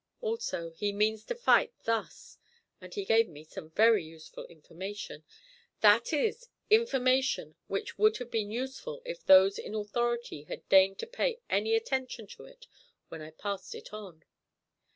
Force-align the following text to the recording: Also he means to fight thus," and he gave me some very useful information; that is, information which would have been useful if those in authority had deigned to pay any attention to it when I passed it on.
Also 0.19 0.71
he 0.71 0.91
means 0.91 1.23
to 1.25 1.35
fight 1.35 1.73
thus," 1.83 2.39
and 2.81 2.91
he 2.95 3.05
gave 3.05 3.27
me 3.29 3.43
some 3.43 3.69
very 3.69 4.03
useful 4.03 4.45
information; 4.47 5.23
that 5.81 6.11
is, 6.11 6.47
information 6.71 7.53
which 7.67 7.99
would 7.99 8.17
have 8.17 8.31
been 8.31 8.49
useful 8.49 9.03
if 9.05 9.23
those 9.23 9.59
in 9.59 9.75
authority 9.75 10.41
had 10.45 10.67
deigned 10.69 10.97
to 10.97 11.05
pay 11.05 11.39
any 11.51 11.75
attention 11.75 12.25
to 12.25 12.45
it 12.45 12.65
when 13.09 13.21
I 13.21 13.29
passed 13.29 13.75
it 13.75 13.93
on. 13.93 14.23